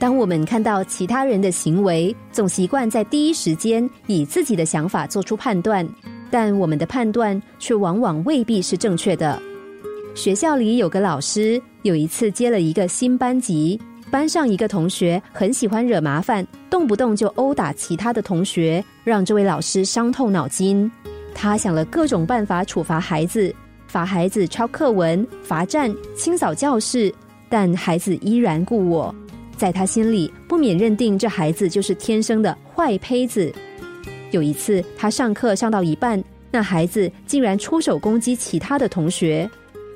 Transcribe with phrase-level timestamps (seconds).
[0.00, 5.86] 当我们看到其他人的行为，总习惯在第一时间以自己的想法做出判断，
[6.30, 9.38] 但我们的判断却往往未必是正确的。
[10.14, 13.78] 学校里有个老师，有一次接了一个新班级，
[14.10, 20.90] 班上一个同学很喜欢惹麻烦，动不动就殴打其他的同学，让这位老师伤透脑筋。
[21.34, 23.54] 他想了各种办法处罚孩子，
[23.86, 27.14] 罚孩子抄课文、罚站、清扫教室，
[27.50, 29.14] 但孩子依然故我。
[29.60, 33.52] 在他心里，不免认定这孩子就是天生的坏胚子。
[34.30, 39.50] 有一次，他上课上到一半，那孩子竟然出手攻击其他的同学，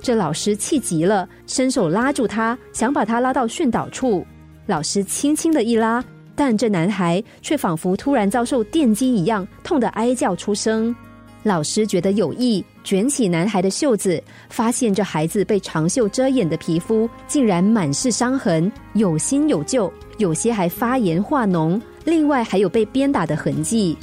[0.00, 4.24] 这老师气急了，伸手拉住他，想把他拉到训导处。
[4.66, 6.04] 老师轻轻的一拉，
[6.36, 10.94] 但这男孩却仿佛突然遭受电击一样，痛得哀叫出声。
[11.42, 23.94] 老师觉得有意，卷起男孩的袖子，发现这孩子被长袖遮掩的皮肤竟然满是伤痕，有新有旧，有些还发炎化脓，另外还有被鞭打的痕迹。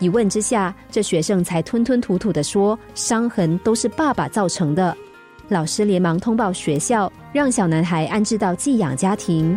[0.00, 4.96] 一问之下，这学生才吞吞吐吐的说：“伤痕都是爸爸造成的。”
[5.46, 9.56] 老师连忙通报学校，让小男孩安置到寄养家庭。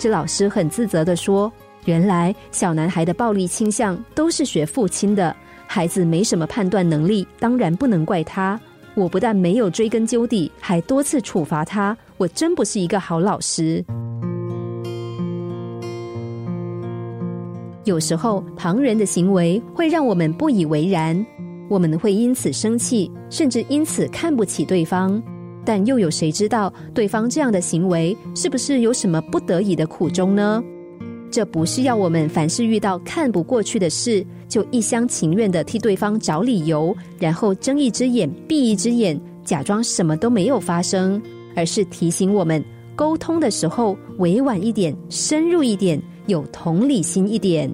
[0.00, 1.52] 这老师很自责的说
[1.86, 5.32] ：“原来小男孩的暴力倾向都是学父亲的。”
[5.74, 8.60] 孩子没什么判断能力，当然不能怪他。
[8.94, 11.98] 我不但没有追根究底，还多次处罚他。
[12.16, 13.84] 我真不是一个好老师。
[17.82, 21.26] 有时候，旁人的行为会让我们不以为然，
[21.68, 25.20] 我们会因此生气，甚至因此看不起对方。
[25.64, 30.62] 但又有谁知道对方这样的行为是不是有什么不得已的苦衷呢？
[31.34, 41.20] 这不是要我们凡事遇到看不过去的事，就一厢情愿的替对方找理由，然后睁一只眼闭一只眼，假装什么都没有发生，
[41.56, 47.68] 而是提醒我们沟通的时候委婉一点、深入一点、有同理心一点。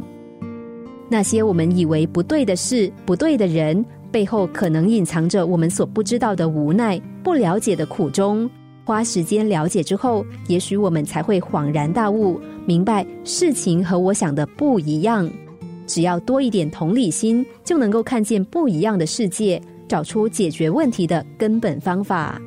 [1.10, 8.48] 那些我们以为不对的事、不对的人，背后可能隐藏着我们所不知道的无奈、不了解的苦衷。
[8.90, 15.30] 花时间了解之后，也许我们才会恍然大悟，明白事情和我想的不一样。
[15.86, 22.42] 只要多一点同理心，就能够看见不一样的世界，找出解决问题的根本方法。